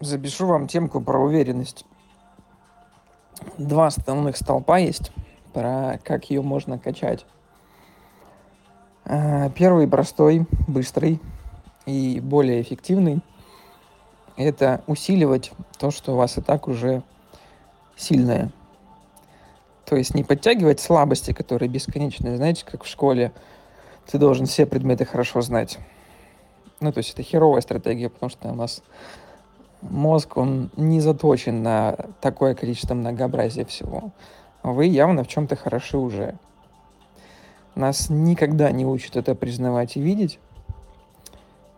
запишу 0.00 0.46
вам 0.46 0.66
темку 0.66 1.00
про 1.00 1.18
уверенность. 1.18 1.84
Два 3.58 3.86
основных 3.86 4.36
столпа 4.36 4.78
есть, 4.78 5.12
про 5.52 5.98
как 6.02 6.30
ее 6.30 6.42
можно 6.42 6.78
качать. 6.78 7.24
А, 9.04 9.50
первый 9.50 9.88
простой, 9.88 10.46
быстрый 10.66 11.20
и 11.86 12.20
более 12.20 12.60
эффективный– 12.62 13.20
это 14.36 14.82
усиливать 14.86 15.52
то, 15.78 15.90
что 15.90 16.12
у 16.12 16.16
вас 16.16 16.38
и 16.38 16.40
так 16.40 16.68
уже 16.68 17.02
сильное. 17.96 18.50
То 19.84 19.96
есть 19.96 20.14
не 20.14 20.22
подтягивать 20.22 20.80
слабости, 20.80 21.32
которые 21.32 21.68
бесконечные. 21.68 22.36
Знаете, 22.36 22.64
как 22.64 22.84
в 22.84 22.88
школе 22.88 23.32
ты 24.06 24.18
должен 24.18 24.46
все 24.46 24.66
предметы 24.66 25.04
хорошо 25.04 25.40
знать. 25.42 25.78
Ну, 26.80 26.92
то 26.92 26.98
есть 26.98 27.12
это 27.12 27.22
херовая 27.22 27.60
стратегия, 27.60 28.08
потому 28.08 28.30
что 28.30 28.48
у 28.48 28.54
нас 28.54 28.82
мозг, 29.82 30.36
он 30.36 30.70
не 30.76 31.00
заточен 31.00 31.62
на 31.62 31.96
такое 32.20 32.54
количество 32.54 32.94
многообразия 32.94 33.64
всего. 33.64 34.12
Вы 34.62 34.86
явно 34.86 35.24
в 35.24 35.28
чем-то 35.28 35.56
хороши 35.56 35.96
уже. 35.96 36.38
Нас 37.74 38.10
никогда 38.10 38.70
не 38.70 38.84
учат 38.84 39.16
это 39.16 39.34
признавать 39.34 39.96
и 39.96 40.00
видеть. 40.00 40.38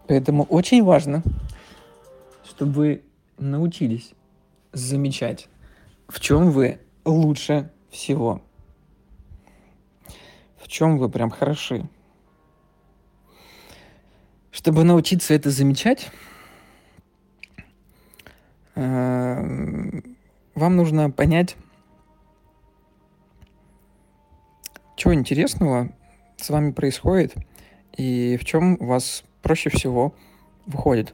Поэтому 0.09 0.45
очень 0.45 0.83
важно, 0.83 1.23
чтобы 2.45 2.73
вы 2.73 3.03
научились 3.39 4.13
замечать, 4.73 5.49
в 6.09 6.21
чем 6.21 6.51
вы 6.51 6.81
лучше 7.05 7.71
всего. 7.91 8.41
В 10.57 10.69
чем 10.69 10.99
вы 10.99 11.09
прям 11.09 11.31
хороши. 11.31 11.89
Чтобы 14.51 14.85
научиться 14.85 15.35
это 15.35 15.51
замечать, 15.51 16.11
вам 18.75 20.03
нужно 20.55 21.11
понять, 21.11 21.57
что 24.97 25.13
интересного 25.13 25.91
с 26.37 26.49
вами 26.49 26.71
происходит 26.71 27.35
и 27.97 28.39
в 28.41 28.45
чем 28.45 28.77
у 28.81 28.87
вас 28.87 29.25
проще 29.43 29.69
всего 29.69 30.15
выходит. 30.67 31.13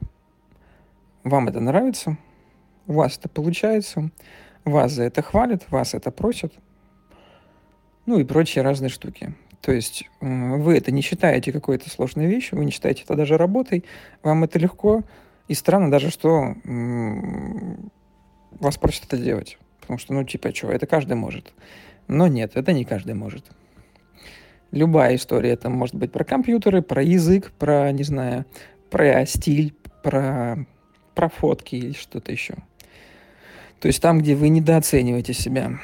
Вам 1.23 1.47
это 1.47 1.59
нравится, 1.59 2.17
у 2.87 2.93
вас 2.93 3.17
это 3.17 3.29
получается, 3.29 4.11
вас 4.63 4.91
за 4.91 5.03
это 5.03 5.21
хвалят, 5.21 5.69
вас 5.71 5.93
это 5.93 6.11
просят, 6.11 6.53
ну 8.05 8.19
и 8.19 8.23
прочие 8.23 8.63
разные 8.63 8.89
штуки. 8.89 9.33
То 9.61 9.71
есть 9.71 10.07
э, 10.21 10.55
вы 10.57 10.77
это 10.77 10.91
не 10.91 11.01
считаете 11.01 11.51
какой-то 11.51 11.89
сложной 11.89 12.27
вещью, 12.27 12.57
вы 12.57 12.65
не 12.65 12.71
считаете 12.71 13.03
это 13.03 13.15
даже 13.15 13.37
работой, 13.37 13.83
вам 14.23 14.43
это 14.43 14.57
легко, 14.57 15.03
и 15.49 15.55
странно 15.55 15.91
даже, 15.91 16.11
что 16.11 16.55
вас 18.51 18.77
просят 18.77 19.05
это 19.05 19.17
делать. 19.17 19.57
Потому 19.81 19.97
что, 19.97 20.13
ну, 20.13 20.23
типа, 20.23 20.55
что, 20.55 20.71
это 20.71 20.85
каждый 20.85 21.15
может. 21.15 21.53
Но 22.07 22.27
нет, 22.27 22.51
это 22.53 22.71
не 22.71 22.85
каждый 22.85 23.15
может. 23.15 23.45
Любая 24.71 25.15
история, 25.15 25.49
это 25.49 25.69
может 25.69 25.95
быть 25.95 26.11
про 26.11 26.23
компьютеры, 26.23 26.83
про 26.83 27.01
язык, 27.01 27.51
про, 27.57 27.91
не 27.91 28.03
знаю, 28.03 28.45
про 28.91 29.25
стиль, 29.25 29.73
про, 30.03 30.65
про 31.15 31.29
фотки 31.29 31.75
или 31.75 31.93
что-то 31.93 32.31
еще. 32.31 32.53
То 33.79 33.87
есть 33.87 34.01
там, 34.01 34.19
где 34.19 34.35
вы 34.35 34.49
недооцениваете 34.49 35.33
себя. 35.33 35.79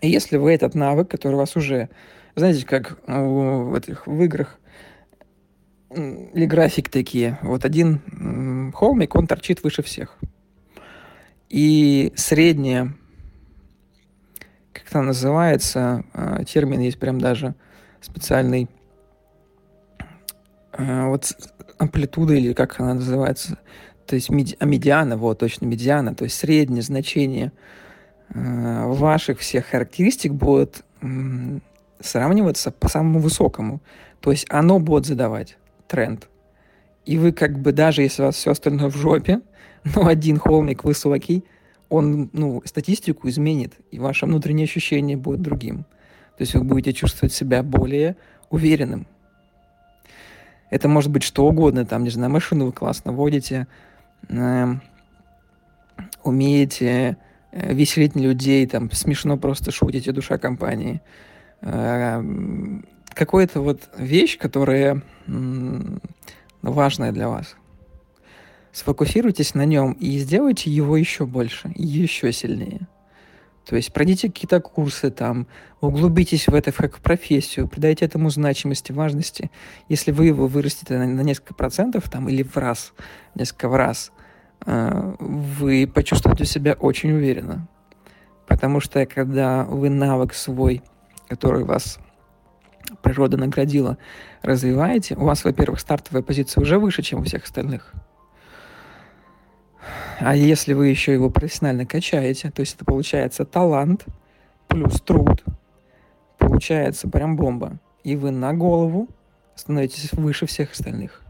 И 0.00 0.08
если 0.08 0.36
вы 0.36 0.52
этот 0.52 0.76
навык, 0.76 1.10
который 1.10 1.34
у 1.34 1.38
вас 1.38 1.56
уже, 1.56 1.88
знаете, 2.36 2.64
как 2.64 2.98
в 3.08 3.74
этих 3.74 4.06
в 4.06 4.22
играх 4.22 4.60
или 5.94 6.46
график 6.46 6.88
такие. 6.88 7.38
Вот 7.42 7.64
один 7.64 8.72
холмик, 8.72 9.14
он 9.14 9.26
торчит 9.26 9.62
выше 9.62 9.82
всех. 9.82 10.18
И 11.48 12.12
средняя, 12.16 12.94
как 14.72 14.88
это 14.88 15.02
называется, 15.02 16.04
а, 16.12 16.42
термин 16.44 16.80
есть 16.80 16.98
прям 16.98 17.20
даже 17.20 17.54
специальный, 18.00 18.68
а, 20.72 21.08
вот 21.08 21.32
амплитуда 21.78 22.34
или 22.34 22.52
как 22.54 22.80
она 22.80 22.94
называется, 22.94 23.58
то 24.06 24.16
есть 24.16 24.30
меди, 24.30 24.56
а 24.58 24.64
медиана, 24.64 25.16
вот 25.16 25.38
точно 25.38 25.66
медиана, 25.66 26.14
то 26.14 26.24
есть 26.24 26.36
среднее 26.36 26.82
значение 26.82 27.52
а, 28.34 28.88
ваших 28.88 29.38
всех 29.38 29.66
характеристик 29.66 30.32
будет 30.32 30.84
сравниваться 32.00 32.70
по 32.70 32.88
самому 32.88 33.20
высокому. 33.20 33.80
То 34.20 34.30
есть 34.30 34.46
оно 34.48 34.80
будет 34.80 35.06
задавать 35.06 35.56
тренд. 35.86 36.28
И 37.04 37.18
вы 37.18 37.32
как 37.32 37.58
бы 37.58 37.72
даже 37.72 38.02
если 38.02 38.22
у 38.22 38.26
вас 38.26 38.36
все 38.36 38.50
остальное 38.50 38.88
в 38.88 38.96
жопе, 38.96 39.40
но 39.84 40.06
один 40.06 40.38
холмик 40.38 40.84
высокий, 40.84 41.44
он 41.88 42.30
ну, 42.32 42.62
статистику 42.64 43.28
изменит, 43.28 43.74
и 43.90 43.98
ваше 43.98 44.26
внутреннее 44.26 44.64
ощущение 44.64 45.16
будет 45.16 45.42
другим. 45.42 45.84
То 46.36 46.42
есть 46.42 46.54
вы 46.54 46.64
будете 46.64 46.92
чувствовать 46.92 47.32
себя 47.32 47.62
более 47.62 48.16
уверенным. 48.50 49.06
Это 50.70 50.88
может 50.88 51.10
быть 51.10 51.22
что 51.22 51.46
угодно, 51.46 51.84
там, 51.84 52.02
не 52.02 52.10
знаю, 52.10 52.32
машину 52.32 52.66
вы 52.66 52.72
классно 52.72 53.12
водите, 53.12 53.68
э, 54.28 54.74
умеете 56.24 57.16
э, 57.52 57.72
веселить 57.72 58.16
людей, 58.16 58.66
там, 58.66 58.90
смешно 58.90 59.36
просто 59.36 59.70
шутите, 59.70 60.10
душа 60.10 60.38
компании. 60.38 61.00
Э, 61.60 62.20
какая-то 63.14 63.60
вот 63.60 63.88
вещь, 63.96 64.38
которая 64.38 65.02
важная 66.62 67.12
для 67.12 67.28
вас. 67.28 67.56
Сфокусируйтесь 68.72 69.54
на 69.54 69.64
нем 69.64 69.92
и 69.92 70.18
сделайте 70.18 70.70
его 70.70 70.96
еще 70.96 71.26
больше, 71.26 71.72
еще 71.76 72.32
сильнее. 72.32 72.88
То 73.66 73.76
есть 73.76 73.92
пройдите 73.92 74.28
какие-то 74.28 74.60
курсы 74.60 75.10
там, 75.10 75.46
углубитесь 75.80 76.48
в 76.48 76.54
это 76.54 76.70
как 76.72 76.96
в 76.96 77.00
профессию, 77.00 77.66
придайте 77.66 78.04
этому 78.04 78.28
значимости, 78.28 78.92
важности. 78.92 79.50
Если 79.88 80.10
вы 80.10 80.26
его 80.26 80.46
вырастите 80.46 80.98
на, 80.98 81.06
на 81.06 81.22
несколько 81.22 81.54
процентов 81.54 82.10
там, 82.10 82.28
или 82.28 82.42
в 82.42 82.56
раз, 82.56 82.92
несколько 83.34 83.68
в 83.68 83.76
раз, 83.76 84.12
э, 84.66 85.14
вы 85.18 85.86
почувствуете 85.86 86.44
себя 86.44 86.74
очень 86.74 87.12
уверенно. 87.12 87.66
Потому 88.46 88.80
что 88.80 89.06
когда 89.06 89.64
вы 89.64 89.88
навык 89.88 90.34
свой, 90.34 90.82
который 91.28 91.64
вас 91.64 91.98
природа 93.02 93.36
наградила, 93.36 93.98
развиваете, 94.42 95.14
у 95.16 95.24
вас, 95.24 95.44
во-первых, 95.44 95.80
стартовая 95.80 96.22
позиция 96.22 96.60
уже 96.62 96.78
выше, 96.78 97.02
чем 97.02 97.20
у 97.20 97.24
всех 97.24 97.44
остальных. 97.44 97.92
А 100.18 100.34
если 100.34 100.72
вы 100.72 100.88
еще 100.88 101.12
его 101.12 101.30
профессионально 101.30 101.86
качаете, 101.86 102.50
то 102.50 102.60
есть 102.60 102.76
это 102.76 102.84
получается 102.84 103.44
талант 103.44 104.04
плюс 104.68 105.00
труд, 105.00 105.44
получается 106.38 107.08
прям 107.08 107.36
бомба. 107.36 107.78
И 108.02 108.16
вы 108.16 108.30
на 108.30 108.52
голову 108.52 109.08
становитесь 109.54 110.12
выше 110.12 110.46
всех 110.46 110.72
остальных. 110.72 111.22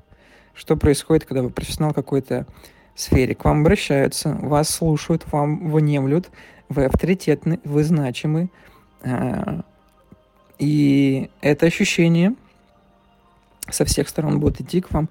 Что 0.54 0.76
происходит, 0.76 1.24
когда 1.24 1.42
вы 1.42 1.50
профессионал 1.50 1.92
какой-то 1.92 2.46
сфере? 2.94 3.34
К 3.34 3.44
вам 3.44 3.60
обращаются, 3.60 4.34
вас 4.40 4.68
слушают, 4.68 5.24
вам 5.32 5.70
внемлют, 5.70 6.30
вы 6.68 6.84
авторитетны, 6.84 7.60
вы 7.64 7.84
значимы, 7.84 8.50
а, 9.02 9.62
и 10.58 11.30
это 11.40 11.66
ощущение 11.66 12.34
со 13.70 13.84
всех 13.84 14.08
сторон 14.08 14.40
будет 14.40 14.60
идти 14.60 14.80
к 14.80 14.90
вам. 14.92 15.08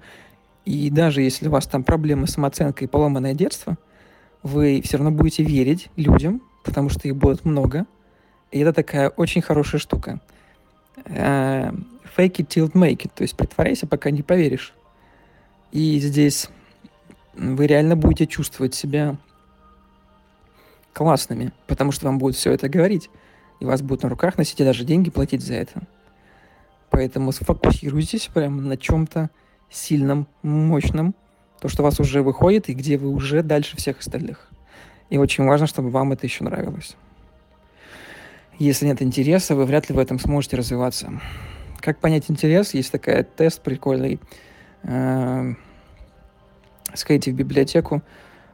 И 0.64 0.90
даже 0.90 1.22
если 1.22 1.48
у 1.48 1.50
вас 1.50 1.66
там 1.66 1.82
проблемы 1.82 2.26
с 2.26 2.32
самооценкой 2.32 2.86
и 2.86 2.90
поломанное 2.90 3.34
детство, 3.34 3.76
вы 4.42 4.80
все 4.82 4.96
равно 4.96 5.10
будете 5.10 5.42
верить 5.42 5.90
людям, 5.96 6.42
потому 6.64 6.88
что 6.88 7.06
их 7.08 7.16
будет 7.16 7.44
много. 7.44 7.86
И 8.50 8.60
это 8.60 8.72
такая 8.72 9.10
очень 9.10 9.42
хорошая 9.42 9.80
штука. 9.80 10.20
Э, 11.04 11.70
fake 12.16 12.36
it 12.36 12.48
till 12.48 12.72
make 12.72 12.98
it, 12.98 13.10
то 13.14 13.22
есть 13.22 13.36
притворяйся, 13.36 13.86
пока 13.86 14.10
не 14.10 14.22
поверишь. 14.22 14.72
И 15.72 15.98
здесь 15.98 16.48
вы 17.34 17.66
реально 17.66 17.96
будете 17.96 18.26
чувствовать 18.26 18.74
себя 18.74 19.16
классными, 20.92 21.52
потому 21.66 21.90
что 21.90 22.06
вам 22.06 22.18
будет 22.18 22.36
все 22.36 22.52
это 22.52 22.68
говорить 22.68 23.10
и 23.60 23.64
вас 23.64 23.82
будут 23.82 24.02
на 24.02 24.08
руках 24.08 24.38
носить 24.38 24.60
и 24.60 24.64
даже 24.64 24.84
деньги 24.84 25.10
платить 25.10 25.42
за 25.42 25.54
это. 25.54 25.82
Поэтому 26.90 27.32
сфокусируйтесь 27.32 28.28
прямо 28.32 28.60
на 28.60 28.76
чем-то 28.76 29.30
сильном, 29.70 30.28
мощном, 30.42 31.14
то, 31.60 31.68
что 31.68 31.82
у 31.82 31.84
вас 31.84 31.98
уже 31.98 32.22
выходит 32.22 32.68
и 32.68 32.74
где 32.74 32.98
вы 32.98 33.08
уже 33.08 33.42
дальше 33.42 33.76
всех 33.76 33.98
остальных. 34.00 34.48
И 35.10 35.18
очень 35.18 35.44
важно, 35.44 35.66
чтобы 35.66 35.90
вам 35.90 36.12
это 36.12 36.26
еще 36.26 36.44
нравилось. 36.44 36.96
Если 38.58 38.86
нет 38.86 39.02
интереса, 39.02 39.56
вы 39.56 39.64
вряд 39.64 39.88
ли 39.88 39.94
в 39.94 39.98
этом 39.98 40.18
сможете 40.18 40.56
развиваться. 40.56 41.20
Как 41.80 41.98
понять 41.98 42.30
интерес? 42.30 42.74
Есть 42.74 42.92
такой 42.92 43.24
тест 43.24 43.60
прикольный. 43.62 44.20
Э, 44.84 45.54
сходите 46.94 47.32
в 47.32 47.34
библиотеку, 47.34 48.02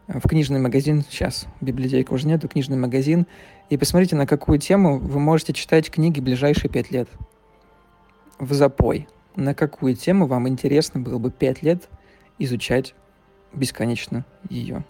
в 0.09 0.27
книжный 0.27 0.59
магазин, 0.59 1.05
сейчас 1.09 1.47
библиотека 1.61 2.13
уже 2.13 2.27
нету, 2.27 2.49
книжный 2.49 2.77
магазин, 2.77 3.27
и 3.71 3.77
посмотрите, 3.77 4.17
на 4.17 4.27
какую 4.27 4.59
тему 4.59 4.99
вы 4.99 5.21
можете 5.21 5.53
читать 5.53 5.91
книги 5.91 6.21
ближайшие 6.21 6.69
пять 6.69 6.91
лет. 6.91 7.09
В 8.41 8.53
запой. 8.53 9.09
На 9.37 9.55
какую 9.55 9.95
тему 9.95 10.27
вам 10.27 10.49
интересно 10.49 11.01
было 11.01 11.19
бы 11.19 11.31
пять 11.31 11.63
лет 11.63 11.89
изучать 12.39 12.97
бесконечно 13.53 14.25
ее. 14.49 14.85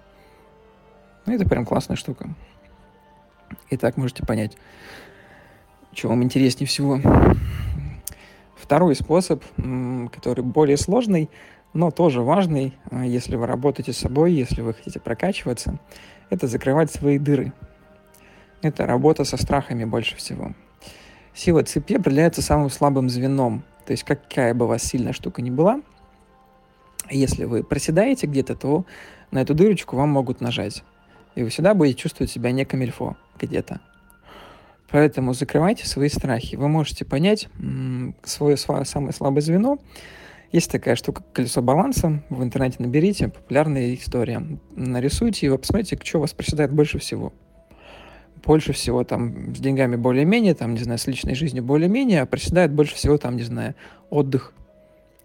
Ну, 1.26 1.34
это 1.34 1.46
прям 1.46 1.66
классная 1.66 1.96
штука. 1.96 2.34
И 3.68 3.76
так 3.76 3.98
можете 3.98 4.24
понять, 4.24 4.56
что 5.92 6.08
вам 6.08 6.22
интереснее 6.22 6.66
всего. 6.66 7.00
Второй 8.56 8.94
способ, 8.94 9.44
который 10.10 10.42
более 10.42 10.78
сложный, 10.78 11.28
но 11.74 11.90
тоже 11.90 12.22
важный, 12.22 12.74
а, 12.90 13.04
если 13.04 13.36
вы 13.36 13.46
работаете 13.46 13.92
с 13.92 13.98
собой, 13.98 14.32
если 14.32 14.62
вы 14.62 14.74
хотите 14.74 15.00
прокачиваться, 15.00 15.78
это 16.30 16.46
закрывать 16.46 16.90
свои 16.90 17.18
дыры. 17.18 17.52
Это 18.62 18.86
работа 18.86 19.24
со 19.24 19.36
страхами 19.36 19.84
больше 19.84 20.16
всего. 20.16 20.52
Сила 21.34 21.62
цепи 21.62 21.94
определяется 21.94 22.42
самым 22.42 22.70
слабым 22.70 23.08
звеном. 23.08 23.62
То 23.86 23.92
есть 23.92 24.04
какая 24.04 24.54
бы 24.54 24.66
у 24.66 24.68
вас 24.68 24.82
сильная 24.82 25.12
штука 25.12 25.42
ни 25.42 25.50
была, 25.50 25.80
если 27.10 27.44
вы 27.44 27.64
проседаете 27.64 28.26
где-то, 28.26 28.54
то 28.54 28.84
на 29.30 29.40
эту 29.40 29.54
дырочку 29.54 29.96
вам 29.96 30.10
могут 30.10 30.40
нажать. 30.40 30.84
И 31.34 31.42
вы 31.42 31.48
всегда 31.48 31.74
будете 31.74 31.98
чувствовать 31.98 32.30
себя 32.30 32.52
не 32.52 32.64
камильфо 32.64 33.16
где-то. 33.38 33.80
Поэтому 34.90 35.32
закрывайте 35.32 35.86
свои 35.86 36.08
страхи. 36.08 36.56
Вы 36.56 36.68
можете 36.68 37.04
понять 37.04 37.48
свое 38.24 38.56
самое 38.56 39.12
слабое 39.12 39.40
звено. 39.40 39.78
Есть 40.52 40.70
такая 40.70 40.96
штука 40.96 41.22
колесо 41.32 41.62
баланса. 41.62 42.22
В 42.28 42.42
интернете 42.42 42.76
наберите, 42.80 43.28
популярная 43.28 43.94
история. 43.94 44.44
Нарисуйте 44.74 45.46
его, 45.46 45.58
посмотрите, 45.58 45.98
что 46.02 46.18
у 46.18 46.20
вас 46.22 46.32
проседает 46.32 46.72
больше 46.72 46.98
всего. 46.98 47.32
Больше 48.44 48.72
всего 48.72 49.04
там 49.04 49.54
с 49.54 49.58
деньгами 49.58 49.96
более-менее, 49.96 50.54
там, 50.54 50.74
не 50.74 50.80
знаю, 50.80 50.98
с 50.98 51.06
личной 51.06 51.34
жизнью 51.34 51.62
более-менее, 51.62 52.22
а 52.22 52.26
проседает 52.26 52.72
больше 52.72 52.94
всего 52.94 53.18
там, 53.18 53.36
не 53.36 53.42
знаю, 53.42 53.74
отдых, 54.08 54.52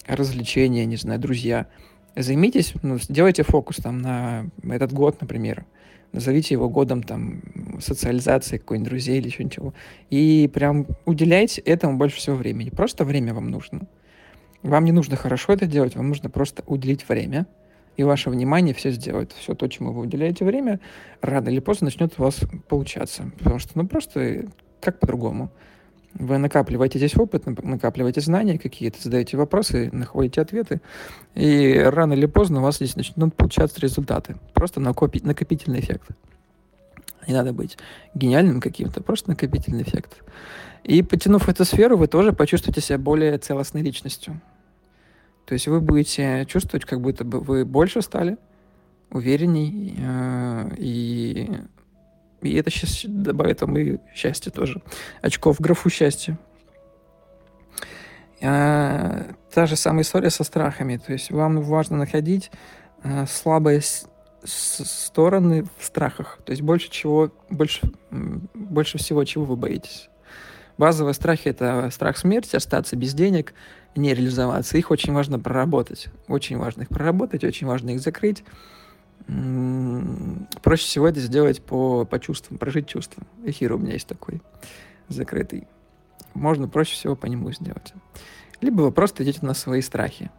развлечения, 0.05 0.85
не 0.85 0.97
знаю, 0.97 1.19
друзья. 1.19 1.67
Займитесь, 2.15 2.73
ну, 2.81 2.99
сделайте 2.99 3.43
фокус 3.43 3.77
там 3.77 4.01
на 4.01 4.45
этот 4.63 4.93
год, 4.93 5.19
например. 5.21 5.65
Назовите 6.11 6.53
его 6.53 6.69
годом 6.69 7.03
там 7.03 7.41
социализации 7.79 8.57
какой-нибудь 8.57 8.89
друзей 8.89 9.17
или 9.17 9.29
что-нибудь. 9.29 9.73
И 10.09 10.49
прям 10.53 10.87
уделяйте 11.05 11.61
этому 11.61 11.97
больше 11.97 12.17
всего 12.17 12.35
времени. 12.35 12.69
Просто 12.69 13.03
время 13.03 13.33
вам 13.33 13.49
нужно. 13.49 13.81
Вам 14.63 14.85
не 14.85 14.91
нужно 14.91 15.15
хорошо 15.15 15.53
это 15.53 15.65
делать, 15.65 15.95
вам 15.95 16.09
нужно 16.09 16.29
просто 16.29 16.63
уделить 16.65 17.07
время, 17.07 17.45
и 17.97 18.03
ваше 18.03 18.29
внимание 18.29 18.73
все 18.73 18.91
сделает. 18.91 19.33
Все 19.33 19.55
то, 19.55 19.67
чему 19.67 19.93
вы 19.93 20.01
уделяете 20.01 20.45
время, 20.45 20.79
рано 21.21 21.49
или 21.49 21.59
поздно 21.59 21.85
начнет 21.85 22.13
у 22.17 22.23
вас 22.23 22.41
получаться. 22.67 23.31
Потому 23.37 23.59
что, 23.59 23.71
ну, 23.75 23.87
просто 23.87 24.45
как 24.81 24.99
по-другому. 24.99 25.51
Вы 26.13 26.37
накапливаете 26.37 26.97
здесь 26.97 27.17
опыт, 27.17 27.45
накапливаете 27.45 28.21
знания 28.21 28.57
какие-то, 28.57 29.01
задаете 29.01 29.35
вопросы, 29.35 29.89
находите 29.91 30.39
ответы, 30.39 30.79
и 31.33 31.77
рано 31.77 32.13
или 32.13 32.25
поздно 32.25 32.59
у 32.59 32.63
вас 32.63 32.77
здесь 32.77 32.95
начнут 32.95 33.35
получаться 33.35 33.81
результаты. 33.81 34.37
Просто 34.53 34.79
накопительный 34.79 35.81
эффект. 35.81 36.07
Не 37.27 37.33
надо 37.33 37.51
быть 37.51 37.77
гениальным 38.13 38.61
каким-то, 38.61 39.03
просто 39.03 39.31
накопительный 39.31 39.83
эффект. 39.83 40.23
И 40.83 41.01
потянув 41.01 41.49
эту 41.49 41.65
сферу, 41.65 41.97
вы 41.97 42.07
тоже 42.07 42.31
почувствуете 42.31 42.79
себя 42.79 42.97
более 42.97 43.37
целостной 43.37 43.81
личностью. 43.81 44.39
То 45.45 45.53
есть 45.53 45.67
вы 45.67 45.79
будете 45.79 46.45
чувствовать, 46.47 46.85
как 46.85 47.01
будто 47.01 47.23
бы 47.23 47.39
вы 47.39 47.65
больше 47.65 48.01
стали, 48.01 48.37
уверенней, 49.11 49.95
э, 49.97 50.69
и 50.77 51.49
и 52.41 52.55
это 52.55 52.69
сейчас 52.69 53.05
добавит 53.05 53.61
вам 53.61 53.77
и 53.77 53.97
счастье 54.13 54.51
тоже. 54.51 54.81
Очков 55.21 55.57
в 55.57 55.61
графу 55.61 55.89
счастья. 55.89 56.37
А, 58.41 59.31
та 59.51 59.65
же 59.65 59.75
самая 59.75 60.03
история 60.03 60.29
со 60.29 60.43
страхами. 60.43 60.97
То 60.97 61.13
есть 61.13 61.31
вам 61.31 61.61
важно 61.61 61.97
находить 61.97 62.51
а, 63.03 63.25
слабые 63.25 63.81
с- 63.81 64.07
стороны 64.43 65.65
в 65.79 65.85
страхах. 65.85 66.39
То 66.45 66.51
есть 66.51 66.61
больше 66.61 66.91
чего, 66.91 67.31
больше, 67.49 67.81
больше 68.11 68.99
всего 68.99 69.23
чего 69.23 69.45
вы 69.45 69.55
боитесь. 69.55 70.09
Базовые 70.77 71.13
страхи— 71.13 71.47
это 71.49 71.89
страх 71.91 72.17
смерти, 72.17 72.57
остаться 72.57 72.95
без 72.95 73.13
денег, 73.13 73.53
не 73.95 74.13
реализоваться. 74.13 74.77
Их 74.77 74.91
очень 74.91 75.13
важно 75.13 75.39
проработать. 75.39 76.09
Очень 76.27 76.57
важно 76.57 76.83
их 76.83 76.89
проработать, 76.89 77.43
очень 77.43 77.67
важно 77.67 77.91
их 77.91 78.01
закрыть 78.01 78.43
проще 80.61 80.85
всего 80.85 81.07
это 81.07 81.19
сделать 81.19 81.61
по, 81.61 82.05
по 82.05 82.19
чувствам, 82.19 82.57
прожить 82.57 82.87
чувства. 82.87 83.23
Эфир 83.43 83.73
у 83.73 83.77
меня 83.77 83.93
есть 83.93 84.07
такой 84.07 84.41
закрытый. 85.07 85.67
Можно 86.33 86.67
проще 86.67 86.93
всего 86.93 87.15
по 87.15 87.25
нему 87.25 87.51
сделать. 87.51 87.93
Либо 88.61 88.81
вы 88.81 88.91
просто 88.91 89.23
идете 89.23 89.39
на 89.41 89.53
свои 89.53 89.81
страхи. 89.81 90.29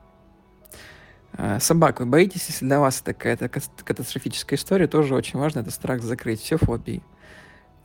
А, 1.33 1.59
собак 1.59 2.01
вы 2.01 2.07
боитесь, 2.07 2.47
если 2.49 2.65
для 2.65 2.81
вас 2.81 3.01
такая 3.01 3.37
катастрофическая 3.37 4.59
история, 4.59 4.87
тоже 4.87 5.15
очень 5.15 5.39
важно 5.39 5.61
этот 5.61 5.75
страх 5.75 6.03
закрыть, 6.03 6.41
все 6.41 6.57
фобии. 6.57 7.03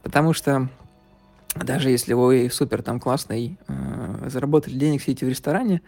Потому 0.04 0.34
что 0.34 0.70
даже 1.56 1.90
если 1.90 2.14
вы 2.14 2.50
супер 2.52 2.82
там 2.82 3.00
классный, 3.00 3.58
э, 3.68 4.30
заработали 4.30 4.74
денег, 4.76 5.02
сидите 5.02 5.26
в 5.26 5.30
ресторане, 5.30 5.82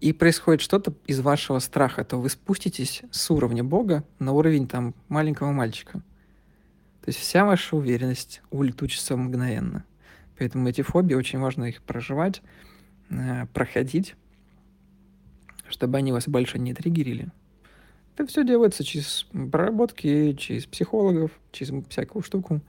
и 0.00 0.12
происходит 0.12 0.62
что-то 0.62 0.94
из 1.06 1.20
вашего 1.20 1.58
страха, 1.58 2.04
то 2.04 2.16
вы 2.16 2.30
спуститесь 2.30 3.02
с 3.10 3.30
уровня 3.30 3.62
Бога 3.62 4.04
на 4.18 4.32
уровень 4.32 4.66
там 4.66 4.94
маленького 5.08 5.52
мальчика. 5.52 5.98
То 7.02 7.08
есть 7.08 7.18
вся 7.18 7.44
ваша 7.44 7.76
уверенность 7.76 8.42
улетучится 8.50 9.16
мгновенно. 9.16 9.84
Поэтому 10.38 10.68
эти 10.68 10.82
фобии 10.82 11.14
очень 11.14 11.38
важно 11.38 11.64
их 11.66 11.82
проживать, 11.82 12.42
э, 13.10 13.46
проходить, 13.52 14.16
чтобы 15.68 15.98
они 15.98 16.12
вас 16.12 16.26
больше 16.28 16.58
не 16.58 16.74
триггерили. 16.74 17.28
Это 18.16 18.26
все 18.26 18.44
делается 18.44 18.84
через 18.84 19.26
проработки, 19.50 20.34
через 20.34 20.66
психологов, 20.66 21.30
через 21.52 21.72
всякую 21.88 22.22
штуку, 22.22 22.60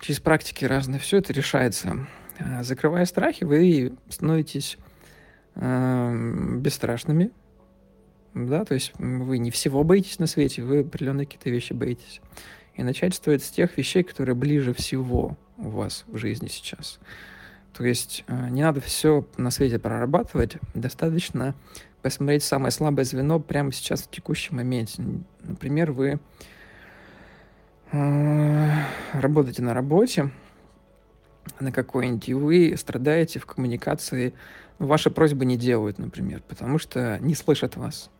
через 0.00 0.20
практики 0.20 0.64
разные. 0.64 1.00
Все 1.00 1.18
это 1.18 1.32
решается. 1.32 2.06
Э, 2.38 2.62
закрывая 2.62 3.04
страхи, 3.04 3.44
вы 3.44 3.92
становитесь 4.08 4.78
э, 5.54 6.56
бесстрашными, 6.58 7.30
да, 8.34 8.64
то 8.64 8.74
есть 8.74 8.92
вы 8.98 9.38
не 9.38 9.50
всего 9.50 9.82
боитесь 9.82 10.18
на 10.18 10.26
свете, 10.26 10.62
вы 10.62 10.80
определенные 10.80 11.26
какие-то 11.26 11.50
вещи 11.50 11.72
боитесь. 11.72 12.20
И 12.74 12.82
начать 12.82 13.14
стоит 13.14 13.42
с 13.42 13.48
тех 13.48 13.76
вещей, 13.78 14.02
которые 14.02 14.34
ближе 14.34 14.74
всего 14.74 15.38
у 15.56 15.70
вас 15.70 16.04
в 16.06 16.18
жизни 16.18 16.48
сейчас. 16.48 16.98
То 17.72 17.84
есть 17.84 18.24
э, 18.26 18.48
не 18.50 18.62
надо 18.62 18.80
все 18.80 19.26
на 19.36 19.50
свете 19.50 19.78
прорабатывать, 19.78 20.56
достаточно 20.74 21.54
посмотреть 22.02 22.44
самое 22.44 22.70
слабое 22.70 23.04
звено 23.04 23.40
прямо 23.40 23.72
сейчас 23.72 24.02
в 24.02 24.10
текущем 24.10 24.56
моменте. 24.56 25.02
Например, 25.42 25.92
вы 25.92 26.20
работаете 27.92 29.62
на 29.62 29.74
работе, 29.74 30.30
на 31.60 31.72
какой-нибудь, 31.72 32.28
и 32.28 32.34
вы 32.34 32.74
страдаете 32.76 33.38
в 33.38 33.46
коммуникации 33.46 34.34
ваши 34.78 35.10
просьбы 35.10 35.44
не 35.44 35.56
делают, 35.56 35.98
например, 35.98 36.42
потому 36.46 36.78
что 36.78 37.18
не 37.20 37.34
слышат 37.34 37.76
вас. 37.76 38.10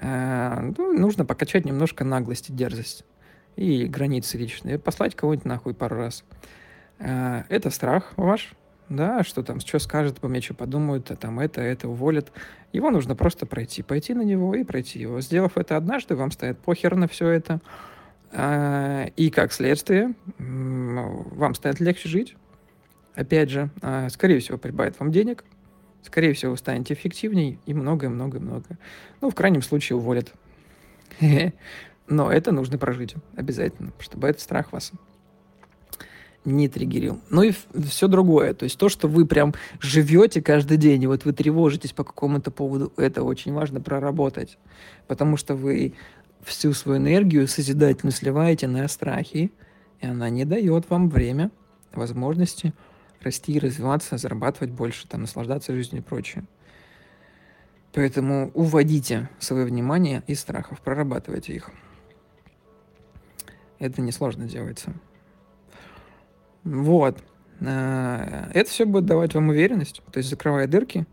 А, 0.00 0.72
ну, 0.76 0.92
нужно 0.98 1.24
покачать 1.24 1.64
немножко 1.64 2.04
наглость 2.04 2.50
и 2.50 2.52
дерзость 2.52 3.04
и 3.56 3.86
границы 3.86 4.38
личные, 4.38 4.78
послать 4.78 5.14
кого-нибудь 5.14 5.44
нахуй 5.44 5.74
пару 5.74 5.96
раз. 5.96 6.24
А, 6.98 7.44
это 7.48 7.70
страх 7.70 8.12
ваш, 8.16 8.54
да, 8.88 9.22
что 9.22 9.42
там, 9.42 9.60
что 9.60 9.78
скажет 9.78 10.20
по 10.20 10.28
мне, 10.28 10.40
что 10.40 10.54
подумают, 10.54 11.10
а 11.10 11.16
там 11.16 11.40
это, 11.40 11.60
это 11.60 11.88
уволят. 11.88 12.32
Его 12.72 12.90
нужно 12.90 13.14
просто 13.14 13.46
пройти, 13.46 13.82
пойти 13.82 14.14
на 14.14 14.22
него 14.22 14.54
и 14.54 14.64
пройти 14.64 14.98
его. 14.98 15.20
Сделав 15.20 15.56
это 15.56 15.76
однажды, 15.76 16.16
вам 16.16 16.30
станет 16.30 16.58
похер 16.58 16.96
на 16.96 17.08
все 17.08 17.28
это. 17.28 17.60
А, 18.32 19.06
и 19.16 19.30
как 19.30 19.52
следствие, 19.52 20.14
вам 20.38 21.54
станет 21.54 21.80
легче 21.80 22.08
жить, 22.08 22.36
опять 23.14 23.50
же, 23.50 23.70
а, 23.82 24.08
скорее 24.08 24.40
всего, 24.40 24.58
прибавит 24.58 24.98
вам 24.98 25.12
денег, 25.12 25.44
скорее 26.02 26.32
всего, 26.32 26.52
вы 26.52 26.56
станете 26.56 26.94
эффективней 26.94 27.58
и 27.66 27.74
многое-многое-многое. 27.74 28.78
Ну, 29.20 29.30
в 29.30 29.34
крайнем 29.34 29.62
случае, 29.62 29.98
уволят. 29.98 30.32
Но 32.08 32.32
это 32.32 32.52
нужно 32.52 32.78
прожить 32.78 33.14
обязательно, 33.36 33.92
чтобы 34.00 34.28
этот 34.28 34.42
страх 34.42 34.72
вас 34.72 34.92
не 36.44 36.68
триггерил. 36.68 37.20
Ну 37.30 37.42
и 37.42 37.52
все 37.88 38.08
другое. 38.08 38.54
То 38.54 38.64
есть 38.64 38.76
то, 38.76 38.88
что 38.88 39.06
вы 39.06 39.26
прям 39.26 39.54
живете 39.80 40.42
каждый 40.42 40.76
день, 40.76 41.02
и 41.02 41.06
вот 41.06 41.24
вы 41.24 41.32
тревожитесь 41.32 41.92
по 41.92 42.02
какому-то 42.02 42.50
поводу, 42.50 42.92
это 42.96 43.22
очень 43.22 43.52
важно 43.52 43.80
проработать. 43.80 44.58
Потому 45.06 45.36
что 45.36 45.54
вы 45.54 45.94
всю 46.42 46.72
свою 46.72 46.98
энергию 46.98 47.48
созидательно 47.48 48.12
сливаете 48.12 48.66
на 48.68 48.86
страхи, 48.88 49.52
и 50.00 50.06
она 50.06 50.28
не 50.30 50.44
дает 50.44 50.90
вам 50.90 51.08
время, 51.08 51.50
возможности 51.92 52.74
расти, 53.20 53.58
развиваться, 53.58 54.18
зарабатывать 54.18 54.70
больше, 54.70 55.06
там, 55.06 55.22
наслаждаться 55.22 55.72
жизнью 55.72 56.02
и 56.02 56.04
прочее. 56.04 56.44
Поэтому 57.92 58.50
уводите 58.54 59.28
свое 59.38 59.64
внимание 59.64 60.22
из 60.26 60.40
страхов, 60.40 60.80
прорабатывайте 60.80 61.54
их. 61.54 61.70
Это 63.78 64.00
несложно 64.00 64.46
делается. 64.46 64.94
Вот. 66.64 67.22
Э, 67.60 68.48
это 68.54 68.70
все 68.70 68.86
будет 68.86 69.06
давать 69.06 69.34
вам 69.34 69.50
уверенность, 69.50 70.02
то 70.10 70.18
есть 70.18 70.30
закрывая 70.30 70.66
дырки, 70.66 71.06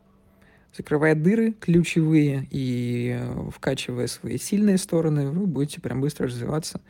закрывая 0.75 1.15
дыры 1.15 1.53
ключевые 1.53 2.47
и 2.51 3.17
э, 3.19 3.49
вкачивая 3.51 4.07
свои 4.07 4.37
сильные 4.37 4.77
стороны, 4.77 5.29
вы 5.29 5.47
будете 5.47 5.81
прям 5.81 6.01
быстро 6.01 6.27
развиваться. 6.27 6.81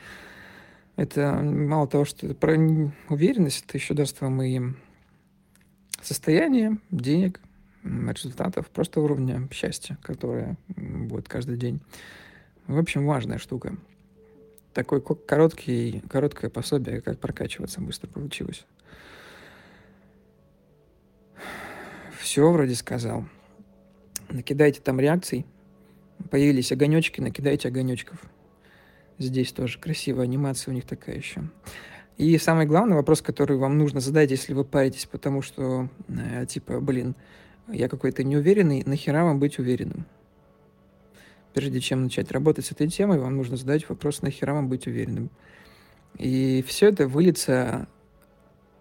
Это 0.96 1.34
мало 1.42 1.88
того, 1.88 2.06
что 2.06 2.34
про 2.36 2.58
уверенность, 3.10 3.64
это 3.66 3.78
еще 3.78 3.94
даст 3.94 4.20
вам 4.22 4.42
и 4.42 4.62
состояние, 6.02 6.78
денег, 6.92 7.40
результатов, 7.84 8.68
просто 8.68 9.00
уровня 9.00 9.48
счастья, 9.52 9.98
которое 10.02 10.58
будет 10.68 11.30
каждый 11.30 11.58
день. 11.58 11.80
В 12.68 12.78
общем, 12.78 13.06
важная 13.06 13.38
штука. 13.38 13.78
Такой 14.74 15.02
короткий, 15.02 16.04
короткое 16.10 16.50
пособие, 16.50 17.02
как 17.02 17.20
прокачиваться 17.20 17.82
быстро 17.82 18.08
получилось. 18.08 18.66
Все 22.20 22.52
вроде 22.52 22.76
сказал. 22.76 23.26
Накидайте 24.30 24.82
там 24.82 25.00
реакций. 25.00 25.46
Появились 26.30 26.72
огонечки, 26.72 27.22
накидайте 27.22 27.68
огонечков. 27.68 28.22
Здесь 29.18 29.52
тоже 29.52 29.80
красивая 29.80 30.26
анимация 30.26 30.72
у 30.72 30.76
них 30.76 30.86
такая 30.86 31.16
еще. 31.16 31.44
И 32.18 32.38
самый 32.38 32.66
главный 32.66 32.96
вопрос, 32.96 33.22
который 33.22 33.58
вам 33.58 33.78
нужно 33.78 34.02
задать, 34.02 34.30
если 34.32 34.54
вы 34.54 34.66
паритесь, 34.66 35.06
потому 35.06 35.42
что, 35.42 35.90
э, 36.10 36.46
типа, 36.46 36.80
блин, 36.82 37.16
я 37.70 37.88
какой-то 37.88 38.24
неуверенный, 38.24 38.84
нахера 38.86 39.24
вам 39.24 39.40
быть 39.40 39.58
уверенным? 39.58 40.06
Прежде 41.54 41.80
чем 41.80 42.04
начать 42.04 42.32
работать 42.32 42.66
с 42.66 42.72
этой 42.72 42.88
темой, 42.90 43.20
вам 43.20 43.38
нужно 43.38 43.58
задать 43.58 43.88
вопрос, 43.88 44.22
нахера 44.22 44.54
вам 44.54 44.70
быть 44.70 44.86
уверенным? 44.86 45.30
И 46.18 46.64
все 46.68 46.90
это 46.90 47.08
выльется 47.08 47.88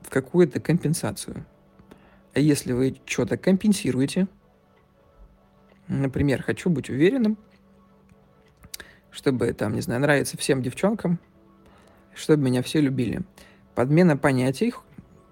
в 0.01 0.11
какую-то 0.11 0.61
компенсацию. 0.61 1.47
А 2.35 2.41
если 2.41 2.73
вы 2.73 2.97
что-то 3.07 3.37
компенсируете, 3.37 4.27
например, 5.89 6.43
хочу 6.43 6.71
быть 6.71 6.91
уверенным, 6.91 7.37
чтобы, 9.11 9.53
там, 9.53 9.75
не 9.75 9.81
знаю, 9.81 10.01
нравиться 10.01 10.37
всем 10.37 10.63
девчонкам, 10.63 11.19
чтобы 12.15 12.43
меня 12.43 12.63
все 12.63 12.81
любили. 12.81 13.23
Подмена 13.75 14.17
понятий, 14.17 14.75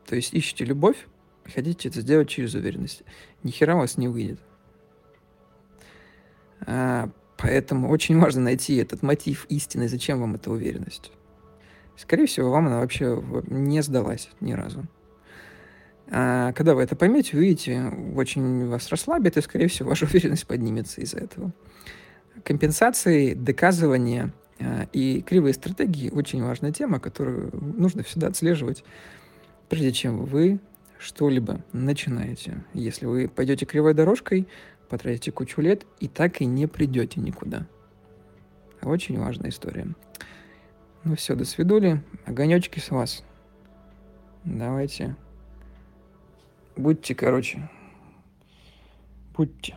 то 0.06 0.16
есть 0.16 0.34
ищите 0.34 0.64
любовь, 0.64 1.06
хотите 1.44 1.88
это 1.88 2.00
сделать 2.00 2.28
через 2.28 2.54
уверенность. 2.54 3.02
Ни 3.42 3.50
хера 3.50 3.74
у 3.74 3.78
вас 3.78 3.96
не 3.96 4.08
выйдет. 4.08 4.40
А, 6.66 7.10
поэтому 7.36 7.90
очень 7.90 8.18
важно 8.18 8.42
найти 8.42 8.76
этот 8.76 9.02
мотив 9.02 9.46
истины, 9.48 9.88
зачем 9.88 10.20
вам 10.20 10.34
эта 10.36 10.50
уверенность. 10.50 11.12
Скорее 11.96 12.26
всего, 12.26 12.50
вам 12.50 12.66
она 12.66 12.80
вообще 12.80 13.22
не 13.48 13.82
сдалась 13.82 14.28
ни 14.40 14.52
разу. 14.52 14.86
А 16.08 16.52
когда 16.52 16.74
вы 16.74 16.82
это 16.82 16.94
поймете, 16.94 17.36
увидите, 17.36 17.92
очень 18.14 18.66
вас 18.66 18.88
расслабит, 18.88 19.36
и, 19.36 19.42
скорее 19.42 19.68
всего, 19.68 19.88
ваша 19.90 20.06
уверенность 20.06 20.46
поднимется 20.46 21.00
из-за 21.00 21.18
этого. 21.18 21.52
Компенсации, 22.44 23.34
доказывания 23.34 24.32
а, 24.60 24.86
и 24.92 25.22
кривые 25.22 25.54
стратегии– 25.54 26.10
очень 26.12 26.42
важная 26.42 26.72
тема, 26.72 27.00
которую 27.00 27.50
нужно 27.76 28.02
всегда 28.02 28.28
отслеживать, 28.28 28.84
прежде 29.68 29.92
чем 29.92 30.24
вы 30.24 30.60
что-либо 30.98 31.60
начинаете. 31.72 32.64
Если 32.72 33.06
вы 33.06 33.28
пойдете 33.28 33.66
кривой 33.66 33.94
дорожкой, 33.94 34.46
потратите 34.88 35.32
кучу 35.32 35.60
лет 35.60 35.86
и 35.98 36.08
так 36.08 36.40
и 36.40 36.46
не 36.46 36.66
придете 36.66 37.20
никуда. 37.20 37.66
Очень 38.82 39.18
важная 39.18 39.50
история. 39.50 39.88
Ну 41.04 41.16
все, 41.16 41.34
до 41.34 41.44
свидули. 41.44 42.02
Огонечки 42.24 42.78
с 42.78 42.90
вас. 42.90 43.24
Давайте. 44.44 45.16
Будьте, 46.76 47.14
короче. 47.14 47.68
Будьте. 49.34 49.76